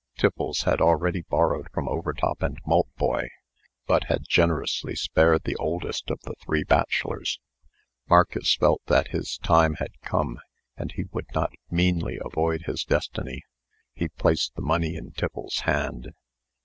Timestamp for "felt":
8.55-8.81